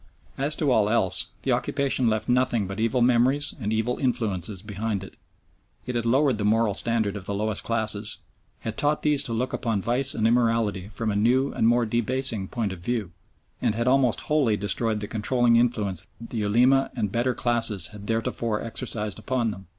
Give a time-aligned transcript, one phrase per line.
[0.35, 5.03] As to all else, the occupation left nothing but evil memories and evil influences behind
[5.03, 5.15] it.
[5.85, 8.17] It had lowered the moral standard of the lowest classes,
[8.61, 12.47] had taught these to look upon vice and immorality from a new and more debasing
[12.47, 13.11] point of view,
[13.61, 18.59] and had almost wholly destroyed the controlling influence the Ulema and better classes had theretofore
[18.63, 19.67] exercised upon them.